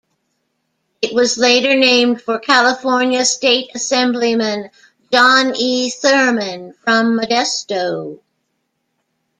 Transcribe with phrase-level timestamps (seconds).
[1.03, 4.71] It was later named for California State Assemblyman
[5.13, 5.91] John E.
[5.91, 8.17] Thurman, from Modesto.